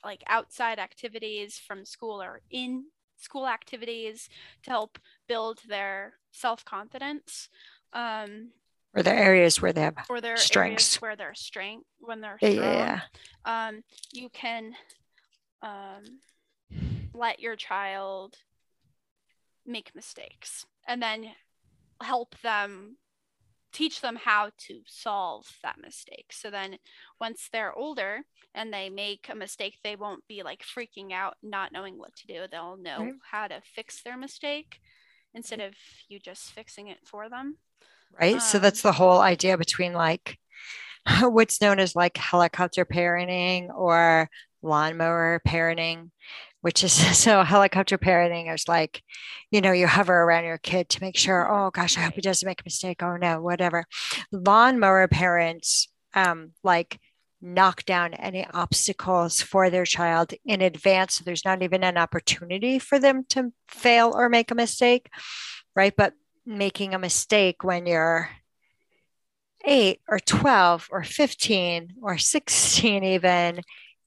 like 0.04 0.24
outside 0.26 0.80
activities 0.80 1.58
from 1.58 1.84
school 1.84 2.20
or 2.20 2.40
in 2.50 2.86
school 3.16 3.46
activities 3.46 4.28
to 4.64 4.70
help 4.70 4.98
build 5.28 5.60
their 5.68 6.14
self-confidence 6.32 7.48
um, 7.92 8.50
or 8.94 9.02
the 9.02 9.12
areas 9.12 9.60
where 9.60 9.72
they 9.72 9.82
have 9.82 9.96
or 10.08 10.20
their 10.20 10.36
strengths 10.36 11.00
where 11.00 11.16
they're 11.16 11.34
strength 11.34 11.86
when 12.00 12.20
they're 12.20 12.38
strong. 12.38 12.54
yeah 12.54 13.00
um, 13.44 13.82
you 14.12 14.28
can 14.30 14.74
um, 15.62 16.02
let 17.14 17.40
your 17.40 17.56
child 17.56 18.36
make 19.66 19.94
mistakes 19.94 20.66
and 20.88 21.02
then 21.02 21.30
help 22.02 22.34
them 22.42 22.96
teach 23.72 24.00
them 24.00 24.16
how 24.16 24.50
to 24.58 24.80
solve 24.86 25.46
that 25.62 25.80
mistake. 25.80 26.32
So 26.32 26.50
then 26.50 26.78
once 27.20 27.48
they're 27.52 27.74
older 27.74 28.20
and 28.54 28.72
they 28.72 28.90
make 28.90 29.28
a 29.30 29.34
mistake, 29.34 29.78
they 29.82 29.96
won't 29.96 30.26
be 30.26 30.42
like 30.42 30.62
freaking 30.62 31.12
out, 31.12 31.36
not 31.42 31.72
knowing 31.72 31.98
what 31.98 32.16
to 32.16 32.26
do. 32.26 32.46
They'll 32.50 32.76
know 32.76 32.98
right. 32.98 33.14
how 33.30 33.46
to 33.46 33.62
fix 33.64 34.02
their 34.02 34.16
mistake 34.16 34.80
instead 35.34 35.60
of 35.60 35.74
you 36.08 36.18
just 36.18 36.50
fixing 36.50 36.88
it 36.88 36.98
for 37.04 37.28
them. 37.28 37.58
Right. 38.18 38.34
Um, 38.34 38.40
so 38.40 38.58
that's 38.58 38.82
the 38.82 38.92
whole 38.92 39.20
idea 39.20 39.56
between 39.58 39.92
like 39.92 40.38
what's 41.20 41.60
known 41.60 41.78
as 41.78 41.94
like 41.94 42.16
helicopter 42.16 42.84
parenting 42.84 43.68
or 43.74 44.28
lawnmower 44.62 45.40
parenting 45.46 46.10
which 46.60 46.84
is 46.84 46.92
so 47.18 47.42
helicopter 47.42 47.98
parenting 47.98 48.52
is 48.52 48.68
like, 48.68 49.02
you 49.50 49.60
know, 49.60 49.72
you 49.72 49.86
hover 49.86 50.14
around 50.14 50.44
your 50.44 50.58
kid 50.58 50.88
to 50.90 51.02
make 51.02 51.16
sure, 51.16 51.50
oh 51.50 51.70
gosh, 51.70 51.96
I 51.96 52.02
hope 52.02 52.14
he 52.14 52.20
doesn't 52.20 52.46
make 52.46 52.60
a 52.60 52.66
mistake. 52.66 53.02
Oh 53.02 53.16
no, 53.16 53.40
whatever. 53.40 53.84
Lawnmower 54.32 55.08
parents 55.08 55.88
um, 56.14 56.52
like 56.62 56.98
knock 57.42 57.84
down 57.84 58.12
any 58.14 58.46
obstacles 58.52 59.40
for 59.40 59.70
their 59.70 59.86
child 59.86 60.34
in 60.44 60.60
advance. 60.60 61.14
So 61.14 61.24
there's 61.24 61.44
not 61.44 61.62
even 61.62 61.82
an 61.82 61.96
opportunity 61.96 62.78
for 62.78 62.98
them 62.98 63.24
to 63.30 63.52
fail 63.68 64.12
or 64.14 64.28
make 64.28 64.50
a 64.50 64.54
mistake, 64.54 65.08
right? 65.74 65.94
But 65.96 66.12
making 66.46 66.94
a 66.94 66.98
mistake 66.98 67.62
when 67.62 67.86
you're 67.86 68.28
eight 69.64 70.00
or 70.08 70.18
12 70.18 70.88
or 70.90 71.02
15 71.02 71.94
or 72.02 72.18
16 72.18 73.04
even 73.04 73.60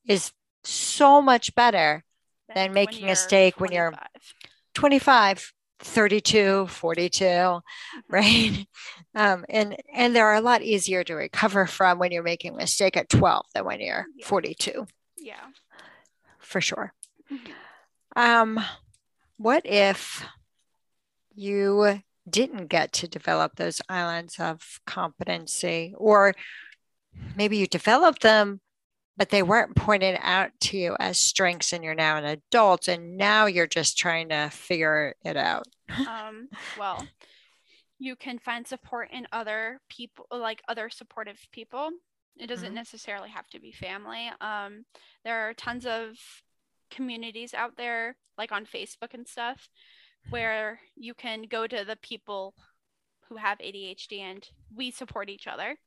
is 0.07 0.31
so 0.63 1.21
much 1.21 1.53
better 1.55 2.03
than 2.53 2.73
making 2.73 3.03
a 3.03 3.07
mistake 3.07 3.59
when 3.59 3.71
you're 3.71 3.93
25 4.73 5.53
32 5.79 6.67
42 6.67 7.23
mm-hmm. 7.23 7.59
right 8.09 8.65
um, 9.15 9.45
and 9.49 9.75
and 9.93 10.15
they're 10.15 10.33
a 10.33 10.41
lot 10.41 10.61
easier 10.61 11.03
to 11.03 11.13
recover 11.13 11.67
from 11.67 11.99
when 11.99 12.11
you're 12.11 12.23
making 12.23 12.53
a 12.53 12.57
mistake 12.57 12.97
at 12.97 13.09
12 13.09 13.45
than 13.53 13.65
when 13.65 13.79
you're 13.79 14.05
yeah. 14.15 14.25
42 14.25 14.87
yeah 15.17 15.35
for 16.39 16.61
sure 16.61 16.93
mm-hmm. 17.31 17.51
um 18.15 18.63
what 19.37 19.65
if 19.65 20.25
you 21.35 22.01
didn't 22.29 22.67
get 22.67 22.91
to 22.93 23.07
develop 23.07 23.55
those 23.55 23.81
islands 23.89 24.39
of 24.39 24.79
competency 24.85 25.93
or 25.97 26.33
maybe 27.35 27.57
you 27.57 27.67
developed 27.67 28.21
them 28.21 28.61
but 29.15 29.29
they 29.29 29.43
weren't 29.43 29.75
pointed 29.75 30.17
out 30.21 30.49
to 30.59 30.77
you 30.77 30.95
as 30.99 31.19
strengths 31.19 31.71
and 31.71 31.83
you're 31.83 31.93
now 31.93 32.17
an 32.17 32.25
adult 32.25 32.87
and 32.87 33.15
now 33.15 33.45
you're 33.45 33.67
just 33.67 33.95
trying 33.95 34.29
to 34.29 34.49
figure 34.49 35.13
it 35.23 35.37
out. 35.37 35.67
Um, 36.07 36.47
well 36.79 37.05
you 37.99 38.15
can 38.15 38.39
find 38.39 38.67
support 38.67 39.09
in 39.11 39.27
other 39.31 39.79
people 39.89 40.25
like 40.31 40.61
other 40.67 40.89
supportive 40.89 41.39
people. 41.51 41.89
It 42.37 42.47
doesn't 42.47 42.67
mm-hmm. 42.67 42.75
necessarily 42.75 43.29
have 43.29 43.47
to 43.49 43.59
be 43.59 43.71
family. 43.71 44.29
Um, 44.41 44.85
there 45.23 45.47
are 45.47 45.53
tons 45.53 45.85
of 45.85 46.17
communities 46.89 47.53
out 47.53 47.77
there 47.77 48.15
like 48.37 48.51
on 48.51 48.65
facebook 48.65 49.13
and 49.13 49.27
stuff 49.27 49.67
where 50.29 50.79
you 50.95 51.13
can 51.13 51.43
go 51.43 51.67
to 51.67 51.83
the 51.85 51.97
people 51.97 52.53
who 53.29 53.37
have 53.37 53.57
adhd 53.59 54.19
and 54.19 54.49
we 54.75 54.91
support 54.91 55.29
each 55.29 55.47
other 55.47 55.77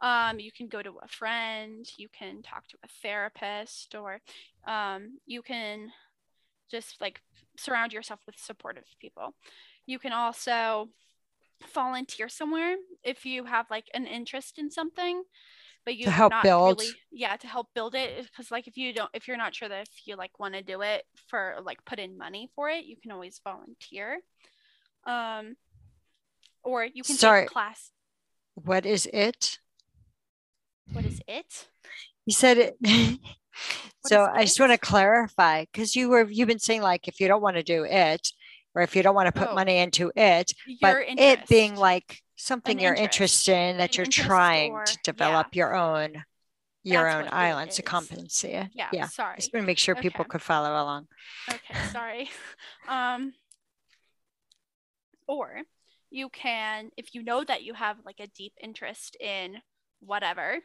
um, 0.00 0.38
you 0.38 0.52
can 0.52 0.68
go 0.68 0.80
to 0.80 0.98
a 1.02 1.08
friend, 1.08 1.86
you 1.96 2.08
can 2.08 2.42
talk 2.42 2.68
to 2.68 2.76
a 2.84 2.88
therapist, 3.02 3.94
or 3.94 4.20
um, 4.66 5.18
you 5.26 5.42
can 5.42 5.90
just 6.70 7.00
like 7.00 7.20
surround 7.56 7.92
yourself 7.92 8.20
with 8.26 8.38
supportive 8.38 8.84
people. 9.00 9.34
You 9.86 9.98
can 9.98 10.12
also 10.12 10.88
volunteer 11.74 12.28
somewhere 12.28 12.76
if 13.02 13.26
you 13.26 13.44
have 13.44 13.66
like 13.70 13.86
an 13.92 14.06
interest 14.06 14.58
in 14.58 14.70
something 14.70 15.24
but 15.88 15.96
you 15.96 16.04
to 16.04 16.10
help 16.10 16.32
not 16.32 16.42
build 16.42 16.80
really, 16.80 16.92
yeah 17.10 17.34
to 17.34 17.46
help 17.46 17.68
build 17.74 17.94
it 17.94 18.22
because 18.24 18.50
like 18.50 18.68
if 18.68 18.76
you 18.76 18.92
don't 18.92 19.08
if 19.14 19.26
you're 19.26 19.38
not 19.38 19.54
sure 19.54 19.70
that 19.70 19.88
if 19.88 20.06
you 20.06 20.16
like 20.16 20.38
want 20.38 20.52
to 20.52 20.62
do 20.62 20.82
it 20.82 21.02
for 21.28 21.56
like 21.64 21.82
put 21.86 21.98
in 21.98 22.18
money 22.18 22.50
for 22.54 22.68
it 22.68 22.84
you 22.84 22.94
can 22.94 23.10
always 23.10 23.40
volunteer 23.42 24.18
um 25.06 25.56
or 26.62 26.84
you 26.84 27.02
can 27.02 27.16
Sorry. 27.16 27.42
take 27.42 27.50
a 27.50 27.52
class. 27.52 27.90
What 28.54 28.84
is 28.84 29.08
it? 29.12 29.58
What 30.92 31.06
is 31.06 31.22
it? 31.26 31.68
You 32.26 32.34
said 32.34 32.58
it. 32.58 33.18
So 34.06 34.24
I 34.32 34.44
just 34.44 34.60
want 34.60 34.70
to 34.70 34.78
clarify 34.78 35.64
because 35.64 35.96
you 35.96 36.08
were 36.08 36.22
you've 36.30 36.46
been 36.46 36.60
saying 36.60 36.80
like 36.80 37.08
if 37.08 37.18
you 37.18 37.26
don't 37.26 37.42
want 37.42 37.56
to 37.56 37.64
do 37.64 37.84
it 37.84 38.30
or 38.78 38.82
if 38.82 38.94
you 38.94 39.02
don't 39.02 39.14
want 39.16 39.26
to 39.26 39.32
put 39.32 39.48
Oh. 39.48 39.54
money 39.54 39.78
into 39.78 40.12
it, 40.14 40.52
but 40.80 40.88
Your 40.92 41.00
it 41.08 41.48
being 41.48 41.74
like 41.74 42.22
something 42.36 42.78
you're 42.78 42.92
interest. 42.94 43.48
interested 43.48 43.52
in 43.56 43.76
that 43.78 43.90
An 43.90 43.96
you're 43.96 44.06
trying 44.06 44.72
or- 44.72 44.84
to 44.84 44.92
yeah. 44.92 45.02
develop 45.02 45.56
your 45.56 45.74
own 45.74 46.24
your 46.84 47.02
That's 47.02 47.26
own 47.26 47.32
islands 47.34 47.76
to 47.76 47.82
compensate. 47.82 48.68
yeah, 48.72 48.88
Yeah. 48.92 49.08
sorry. 49.08 49.36
Just 49.36 49.52
want 49.52 49.64
to 49.64 49.66
make 49.66 49.78
sure 49.78 49.94
people 49.96 50.22
Okay. 50.22 50.28
could 50.30 50.42
follow 50.42 50.70
along. 50.70 51.08
Okay, 51.50 51.74
sorry. 51.92 52.30
Um, 52.88 53.34
or 55.26 55.62
you 56.10 56.28
can, 56.30 56.90
if 56.96 57.14
you 57.14 57.22
know 57.22 57.44
that 57.44 57.62
you 57.64 57.74
have 57.74 57.96
like 58.06 58.20
a 58.20 58.28
deep 58.28 58.54
interest 58.62 59.16
in 59.20 59.60
whatever, 60.00 60.60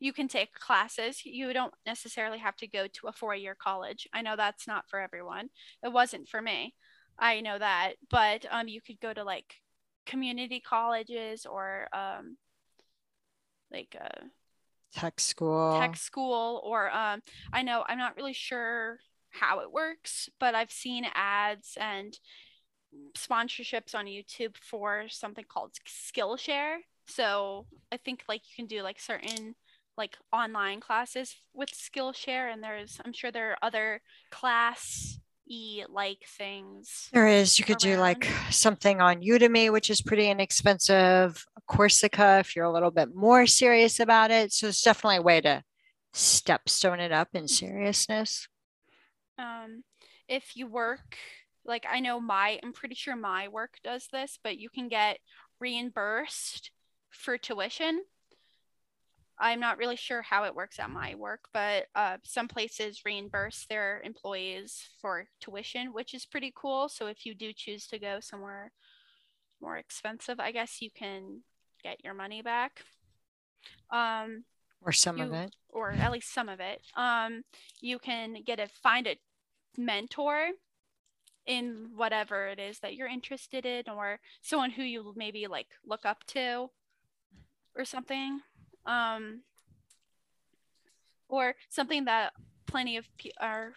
you 0.00 0.12
can 0.12 0.28
take 0.28 0.52
classes. 0.52 1.24
You 1.24 1.52
don't 1.54 1.72
necessarily 1.86 2.38
have 2.38 2.56
to 2.56 2.66
go 2.66 2.86
to 2.88 3.06
a 3.06 3.12
four 3.12 3.34
year 3.34 3.54
college. 3.54 4.06
I 4.12 4.20
know 4.22 4.34
that's 4.36 4.66
not 4.66 4.88
for 4.90 5.00
everyone. 5.00 5.48
It 5.82 5.92
wasn't 5.92 6.28
for 6.28 6.42
me. 6.42 6.74
I 7.18 7.40
know 7.40 7.58
that. 7.58 7.94
But 8.10 8.46
um, 8.50 8.68
you 8.68 8.80
could 8.80 9.00
go 9.00 9.12
to 9.12 9.24
like 9.24 9.54
community 10.06 10.60
colleges 10.60 11.46
or 11.46 11.88
um, 11.92 12.36
like 13.70 13.96
uh, 14.00 14.26
Tech 14.94 15.20
school. 15.20 15.78
tech 15.78 15.96
school 15.96 16.62
or 16.64 16.90
um 16.90 17.22
I 17.52 17.62
know 17.62 17.84
I'm 17.86 17.98
not 17.98 18.16
really 18.16 18.32
sure 18.32 18.98
how 19.30 19.60
it 19.60 19.70
works, 19.70 20.28
but 20.40 20.54
I've 20.54 20.70
seen 20.72 21.06
ads 21.14 21.76
and 21.78 22.18
sponsorships 23.16 23.94
on 23.94 24.06
YouTube 24.06 24.56
for 24.56 25.04
something 25.08 25.44
called 25.46 25.72
Skillshare. 25.86 26.78
So 27.06 27.66
I 27.92 27.98
think 27.98 28.24
like 28.28 28.42
you 28.48 28.56
can 28.56 28.66
do 28.66 28.82
like 28.82 28.98
certain 28.98 29.54
like 29.96 30.16
online 30.32 30.80
classes 30.80 31.36
with 31.52 31.70
Skillshare 31.70 32.52
and 32.52 32.62
there's 32.62 32.98
I'm 33.04 33.12
sure 33.12 33.30
there 33.30 33.52
are 33.52 33.58
other 33.62 34.00
class 34.30 35.18
e 35.48 35.84
like 35.88 36.24
things. 36.26 37.08
There 37.12 37.26
is. 37.28 37.58
You 37.58 37.64
could 37.64 37.78
do 37.78 37.96
like 37.98 38.28
something 38.50 39.00
on 39.00 39.22
Udemy, 39.22 39.72
which 39.72 39.90
is 39.90 40.02
pretty 40.02 40.28
inexpensive. 40.28 41.44
Coursera, 41.68 42.40
if 42.40 42.56
you're 42.56 42.64
a 42.64 42.72
little 42.72 42.90
bit 42.90 43.14
more 43.14 43.46
serious 43.46 44.00
about 44.00 44.30
it. 44.30 44.52
So 44.52 44.68
it's 44.68 44.82
definitely 44.82 45.18
a 45.18 45.22
way 45.22 45.40
to 45.42 45.62
stepstone 46.14 47.00
it 47.00 47.12
up 47.12 47.28
in 47.34 47.46
seriousness. 47.48 48.48
um 49.38 49.84
if 50.28 50.56
you 50.56 50.66
work 50.66 51.16
like 51.64 51.86
i 51.90 52.00
know 52.00 52.20
my 52.20 52.58
i'm 52.62 52.72
pretty 52.72 52.94
sure 52.94 53.14
my 53.16 53.48
work 53.48 53.74
does 53.84 54.08
this 54.12 54.38
but 54.42 54.58
you 54.58 54.68
can 54.70 54.88
get 54.88 55.18
reimbursed 55.60 56.70
for 57.10 57.38
tuition 57.38 58.02
i'm 59.40 59.60
not 59.60 59.78
really 59.78 59.96
sure 59.96 60.22
how 60.22 60.44
it 60.44 60.54
works 60.54 60.78
at 60.78 60.90
my 60.90 61.14
work 61.14 61.48
but 61.52 61.86
uh, 61.94 62.16
some 62.24 62.48
places 62.48 63.02
reimburse 63.04 63.66
their 63.68 64.00
employees 64.04 64.88
for 65.00 65.26
tuition 65.40 65.92
which 65.92 66.14
is 66.14 66.26
pretty 66.26 66.52
cool. 66.54 66.88
So 66.88 67.06
if 67.06 67.24
you 67.24 67.34
do 67.34 67.52
choose 67.52 67.86
to 67.88 67.98
go 67.98 68.18
somewhere 68.20 68.72
more 69.60 69.76
expensive 69.76 70.40
i 70.40 70.52
guess 70.52 70.80
you 70.82 70.90
can 70.90 71.42
get 71.82 72.02
your 72.04 72.14
money 72.14 72.42
back. 72.42 72.82
Um 73.90 74.44
Or 74.82 74.92
some 74.92 75.20
of 75.20 75.32
it. 75.32 75.54
or 75.70 75.92
at 75.92 76.12
least 76.12 76.32
some 76.32 76.48
of 76.48 76.60
it. 76.60 76.82
Um 76.96 77.44
you 77.80 77.98
can 77.98 78.42
get 78.44 78.58
a 78.60 78.68
find 78.82 79.06
a 79.06 79.16
mentor 79.76 80.50
in 81.46 81.90
whatever 81.96 82.48
it 82.48 82.58
is 82.58 82.80
that 82.80 82.94
you're 82.94 83.08
interested 83.08 83.64
in 83.64 83.84
or 83.88 84.20
someone 84.42 84.70
who 84.70 84.82
you 84.82 85.12
maybe 85.16 85.46
like 85.46 85.68
look 85.86 86.04
up 86.04 86.24
to 86.26 86.70
or 87.76 87.84
something 87.84 88.40
um 88.88 89.42
or 91.28 91.54
something 91.68 92.06
that 92.06 92.32
plenty 92.66 92.96
of 92.96 93.06
pe- 93.18 93.30
are 93.40 93.74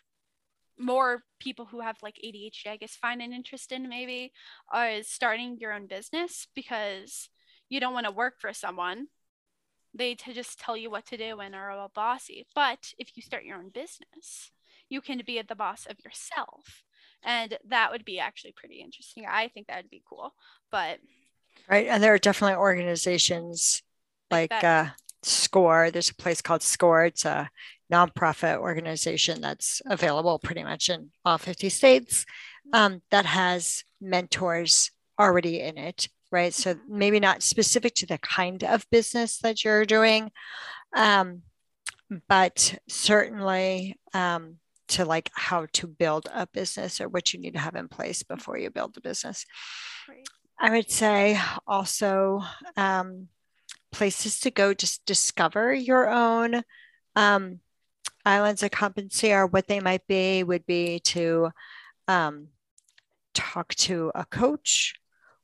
more 0.80 1.24
people 1.40 1.66
who 1.66 1.82
have 1.82 1.98
like 2.02 2.16
ADHD 2.24 2.68
I 2.68 2.78
guess 2.78 2.96
find 2.96 3.22
an 3.22 3.34
interest 3.34 3.72
in 3.72 3.88
maybe 3.88 4.32
is 4.76 5.08
starting 5.08 5.58
your 5.60 5.74
own 5.74 5.86
business 5.86 6.48
because 6.56 7.30
you 7.70 7.80
don't 7.80 7.94
want 7.94 8.06
to 8.08 8.12
work 8.12 8.36
for 8.40 8.54
someone 8.54 9.08
they 9.94 10.16
to 10.16 10.34
just 10.34 10.60
tell 10.60 10.78
you 10.78 10.90
what 10.90 11.06
to 11.08 11.18
do 11.18 11.40
and 11.40 11.54
are 11.56 11.72
all 11.72 11.92
bossy. 11.94 12.48
But 12.56 12.94
if 12.98 13.16
you 13.16 13.22
start 13.22 13.44
your 13.44 13.58
own 13.58 13.70
business, 13.70 14.52
you 14.90 15.02
can 15.02 15.22
be 15.26 15.42
the 15.42 15.56
boss 15.56 15.86
of 15.86 15.98
yourself. 16.04 16.84
And 17.24 17.58
that 17.68 17.92
would 17.92 18.06
be 18.06 18.20
actually 18.20 18.54
pretty 18.54 18.82
interesting. 18.82 19.26
I 19.30 19.48
think 19.48 19.68
that 19.68 19.78
would 19.78 19.90
be 19.90 20.04
cool. 20.08 20.34
But 20.72 21.00
Right. 21.70 21.88
And 21.88 22.02
there 22.02 22.14
are 22.14 22.18
definitely 22.18 22.56
organizations 22.56 23.84
Like 24.32 24.64
uh, 24.64 24.88
SCORE. 25.24 25.92
There's 25.92 26.10
a 26.10 26.16
place 26.16 26.42
called 26.42 26.64
SCORE. 26.64 27.06
It's 27.06 27.26
a 27.26 27.50
nonprofit 27.92 28.58
organization 28.58 29.42
that's 29.42 29.82
available 29.86 30.40
pretty 30.40 30.64
much 30.64 30.90
in 30.90 31.12
all 31.26 31.38
50 31.38 31.70
states 31.70 32.26
um, 32.74 33.02
that 33.12 33.26
has 33.26 33.84
mentors 34.00 34.92
already 35.20 35.60
in 35.60 35.78
it. 35.78 36.08
Right. 36.32 36.54
So 36.54 36.76
maybe 36.88 37.20
not 37.20 37.44
specific 37.44 37.94
to 37.96 38.06
the 38.06 38.18
kind 38.18 38.64
of 38.64 38.90
business 38.90 39.40
that 39.40 39.66
you're 39.66 39.86
doing, 39.86 40.32
um, 40.96 41.42
but 42.30 42.80
certainly 42.88 44.00
um, 44.14 44.56
to 44.90 45.04
like 45.04 45.30
how 45.34 45.68
to 45.74 45.88
build 45.88 46.30
a 46.34 46.48
business 46.48 47.02
or 47.02 47.10
what 47.10 47.34
you 47.34 47.40
need 47.40 47.54
to 47.54 47.60
have 47.60 47.76
in 47.76 47.90
place 47.90 48.24
before 48.24 48.58
you 48.58 48.70
build 48.70 48.94
the 48.94 49.02
business. 49.02 49.46
I 50.58 50.70
would 50.70 50.90
say 50.90 51.40
also 51.68 52.42
um, 52.78 53.28
places 53.92 54.40
to 54.42 54.52
go 54.52 54.74
just 54.74 55.06
discover 55.06 55.74
your 55.74 56.10
own 56.10 56.64
um, 57.16 57.60
islands 58.26 58.64
of 58.64 58.72
competency 58.72 59.34
or 59.34 59.46
what 59.48 59.68
they 59.68 59.80
might 59.80 60.06
be 60.08 60.44
would 60.44 60.66
be 60.66 61.00
to 61.00 61.50
um, 62.08 62.48
talk 63.34 63.74
to 63.76 64.12
a 64.16 64.26
coach 64.26 64.94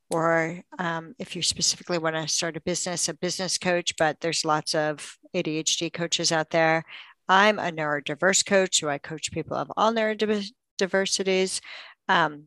or 0.10 0.62
um, 0.80 1.14
if 1.20 1.36
you 1.36 1.42
specifically 1.42 1.98
want 1.98 2.16
to 2.16 2.28
start 2.28 2.56
a 2.56 2.62
business, 2.62 3.10
a 3.10 3.14
business 3.14 3.58
coach, 3.58 3.94
but 3.98 4.18
there's 4.22 4.46
lots 4.46 4.74
of 4.74 5.18
ADHD 5.36 5.92
coaches 5.92 6.32
out 6.32 6.50
there. 6.50 6.86
I'm 7.28 7.60
a 7.60 7.72
neurodiverse 7.72 8.46
coach, 8.46 8.80
so 8.80 8.90
I 8.90 9.00
coach 9.00 9.32
people 9.32 9.58
of 9.58 9.70
all 9.76 9.94
neurodiversities. 9.94 11.60
Um, 12.08 12.44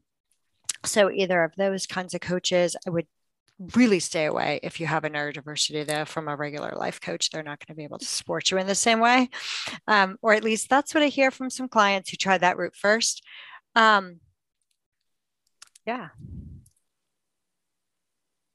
so 0.87 1.11
either 1.11 1.45
of 1.45 1.55
those 1.57 1.87
kinds 1.87 2.15
of 2.15 2.23
coaches, 2.23 2.77
I 2.87 2.91
would 2.91 3.07
really 3.75 4.01
stay 4.01 4.25
away 4.25 4.59
if 4.63 4.81
you 4.81 4.87
have 4.87 5.05
a 5.05 5.11
neurodiversity 5.11 5.87
though 5.87 6.05
from 6.07 6.29
a 6.29 6.35
regular 6.37 6.73
life 6.77 6.99
coach 7.01 7.29
they're 7.31 7.43
not 7.43 7.59
going 7.59 7.75
to 7.75 7.77
be 7.77 7.85
able 7.85 7.99
to 7.99 8.07
support 8.07 8.51
you 8.51 8.57
in 8.57 8.67
the 8.67 8.75
same 8.75 9.01
way 9.01 9.29
um, 9.87 10.17
or 10.23 10.33
at 10.33 10.43
least 10.43 10.71
that's 10.71 10.95
what 10.95 11.03
i 11.03 11.09
hear 11.09 11.31
from 11.31 11.51
some 11.51 11.69
clients 11.69 12.09
who 12.11 12.17
try 12.17 12.39
that 12.39 12.57
route 12.57 12.75
first 12.75 13.23
um, 13.77 14.19
yeah 15.87 16.09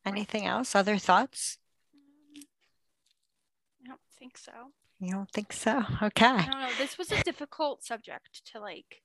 anything 0.06 0.46
else 0.46 0.76
other 0.76 0.98
thoughts 0.98 1.58
Um, 2.36 2.42
I 3.84 3.88
don't 3.90 4.00
think 4.20 4.38
so. 4.38 4.52
you 5.00 5.12
don't 5.12 5.32
think 5.32 5.54
so 5.54 5.84
okay 6.02 6.26
I 6.26 6.46
don't 6.46 6.62
know. 6.62 6.70
This 6.80 6.98
was 6.98 7.12
a 7.12 7.22
difficult 7.24 7.84
subject 7.84 8.46
to 8.52 8.60
like. 8.60 9.02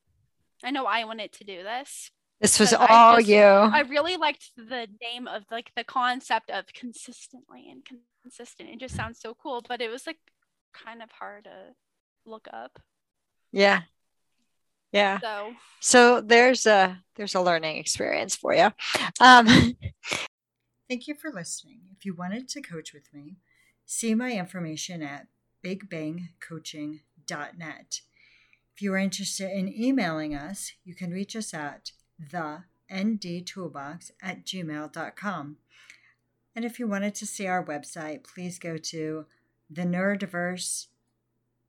I 0.62 0.70
know 0.70 0.84
I 0.86 1.04
wanted 1.04 1.32
to 1.32 1.44
do 1.44 1.62
this. 1.62 2.10
This 2.40 2.58
was 2.58 2.70
Because 2.70 2.86
I 2.88 2.94
all 2.94 3.16
just- 3.16 3.28
you 3.28 3.42
I 3.42 3.80
really 3.80 4.16
liked 4.16 4.50
the 4.56 4.86
name 5.02 5.28
of 5.28 5.44
like 5.50 5.70
the 5.76 5.84
concept 5.84 6.50
of 6.50 6.64
consistently 6.74 7.68
and 7.70 7.84
consistent. 8.22 8.68
It 8.70 8.80
just 8.80 8.96
sounds 8.96 9.20
so 9.20 9.34
cool, 9.34 9.62
but 9.68 9.80
it 9.80 9.90
was 9.90 10.06
like 10.06 10.18
kind 10.72 11.02
of 11.02 11.10
hard 11.12 11.44
to 11.44 11.74
look 12.26 12.46
up. 12.52 12.78
yeah 13.52 13.82
yeah 14.92 15.18
So 15.20 15.52
So 15.80 16.20
there's 16.20 16.66
a 16.66 17.02
there's 17.16 17.34
a 17.34 17.40
learning 17.40 17.76
experience 17.78 18.34
for 18.36 18.54
you. 18.54 18.70
Um, 19.20 19.46
Thank 20.88 21.06
you 21.06 21.14
for 21.14 21.30
listening. 21.30 21.80
If 21.96 22.04
you 22.04 22.14
wanted 22.14 22.48
to 22.48 22.60
coach 22.60 22.92
with 22.92 23.12
me, 23.14 23.36
see 23.86 24.14
my 24.14 24.32
information 24.32 25.02
at 25.02 25.28
bigbangcoaching.net. 25.64 28.00
If 28.74 28.82
you 28.82 28.92
are 28.94 28.98
interested 28.98 29.50
in 29.50 29.68
emailing 29.72 30.34
us, 30.34 30.72
you 30.84 30.94
can 30.94 31.10
reach 31.12 31.36
us 31.36 31.54
at 31.54 31.92
the 32.30 32.64
ndtoolbox 32.90 34.10
oh 34.10 34.14
at 34.22 34.44
gmail.com. 34.44 35.56
And 36.54 36.64
if 36.64 36.78
you 36.78 36.86
wanted 36.88 37.16
to 37.16 37.26
see 37.26 37.46
our 37.46 37.62
website, 37.64 38.24
please 38.24 38.58
go 38.58 38.76
to 38.76 39.26
the 39.70 39.82
neurodiverse 39.82 40.86